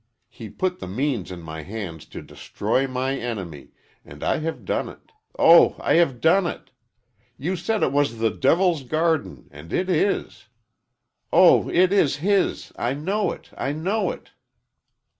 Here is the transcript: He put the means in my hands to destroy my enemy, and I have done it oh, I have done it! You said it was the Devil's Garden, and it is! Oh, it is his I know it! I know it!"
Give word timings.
He 0.31 0.49
put 0.49 0.79
the 0.79 0.87
means 0.87 1.29
in 1.31 1.43
my 1.43 1.61
hands 1.61 2.07
to 2.07 2.23
destroy 2.23 2.87
my 2.87 3.15
enemy, 3.15 3.67
and 4.03 4.23
I 4.23 4.39
have 4.39 4.65
done 4.65 4.89
it 4.89 5.11
oh, 5.37 5.75
I 5.79 5.93
have 5.97 6.19
done 6.19 6.47
it! 6.47 6.71
You 7.37 7.55
said 7.55 7.83
it 7.83 7.91
was 7.91 8.17
the 8.17 8.31
Devil's 8.31 8.81
Garden, 8.83 9.47
and 9.51 9.71
it 9.71 9.91
is! 9.91 10.47
Oh, 11.31 11.69
it 11.69 11.93
is 11.93 12.15
his 12.15 12.73
I 12.77 12.95
know 12.95 13.31
it! 13.31 13.51
I 13.55 13.73
know 13.73 14.09
it!" 14.09 14.31